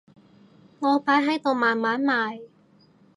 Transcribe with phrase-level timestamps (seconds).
[0.79, 2.41] 我擺喺度慢慢賣